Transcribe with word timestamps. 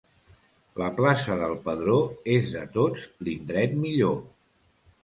La 0.81 0.87
plaça 0.99 1.35
del 1.43 1.53
Pedró 1.67 1.99
és 2.39 2.51
de 2.57 2.65
tots 2.79 3.05
l'indret 3.29 3.79
millor. 3.87 4.23